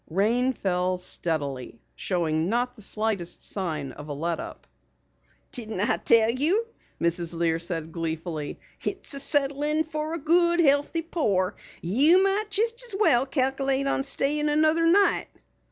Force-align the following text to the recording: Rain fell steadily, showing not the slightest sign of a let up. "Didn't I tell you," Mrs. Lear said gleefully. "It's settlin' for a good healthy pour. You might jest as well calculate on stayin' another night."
Rain 0.09 0.51
fell 0.53 0.97
steadily, 0.97 1.79
showing 1.95 2.49
not 2.49 2.75
the 2.75 2.81
slightest 2.81 3.43
sign 3.43 3.91
of 3.91 4.07
a 4.07 4.13
let 4.13 4.39
up. 4.39 4.65
"Didn't 5.51 5.79
I 5.79 5.97
tell 5.97 6.31
you," 6.31 6.65
Mrs. 6.99 7.35
Lear 7.35 7.59
said 7.59 7.91
gleefully. 7.91 8.59
"It's 8.83 9.21
settlin' 9.21 9.83
for 9.83 10.15
a 10.15 10.17
good 10.17 10.59
healthy 10.59 11.03
pour. 11.03 11.53
You 11.83 12.23
might 12.23 12.45
jest 12.49 12.83
as 12.83 12.95
well 12.99 13.27
calculate 13.27 13.85
on 13.85 14.01
stayin' 14.01 14.49
another 14.49 14.87
night." 14.87 15.27